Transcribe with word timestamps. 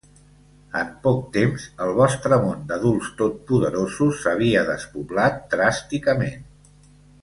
En 0.79 0.87
poc 1.03 1.19
temps, 1.35 1.67
el 1.85 1.93
vostre 1.99 2.41
món 2.47 2.65
d'adults 2.73 3.13
totpoderosos 3.21 4.19
s'havia 4.25 4.67
despoblat 4.75 5.41
dràsticament. 5.57 6.47